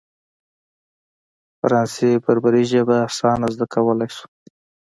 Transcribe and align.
فرانسې 1.59 2.09
بربري 2.23 2.63
ژبه 2.71 2.95
اسانه 3.09 3.47
زده 3.53 3.65
کولای 3.73 4.09
شو. 4.15 4.25